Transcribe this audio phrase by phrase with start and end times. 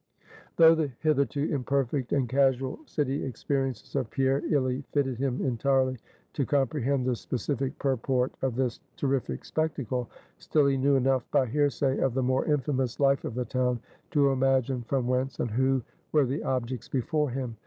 [0.55, 5.99] Though the hitherto imperfect and casual city experiences of Pierre illy fitted him entirely
[6.33, 10.09] to comprehend the specific purport of this terrific spectacle;
[10.39, 13.79] still he knew enough by hearsay of the more infamous life of the town,
[14.09, 17.57] to imagine from whence, and who, were the objects before him.